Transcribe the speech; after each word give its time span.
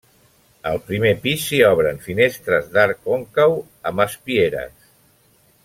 Al 0.69 0.79
primer 0.87 1.11
pis 1.25 1.43
s'hi 1.49 1.59
obren 1.67 2.01
finestres 2.07 2.73
d'arc 2.79 3.05
còncau, 3.11 3.55
amb 3.91 4.05
espieres. 4.09 4.77